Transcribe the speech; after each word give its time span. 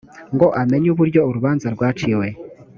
ngo 0.33 0.47
amenye 0.61 0.87
uburyo 0.93 1.19
urubanza 1.29 1.67
rwaciwe 1.75 2.27